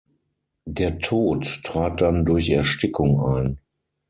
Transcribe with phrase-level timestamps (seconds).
[0.65, 3.59] Der Tod trat dann durch Erstickung ein.